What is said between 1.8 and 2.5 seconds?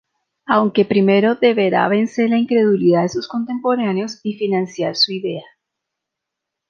vencer la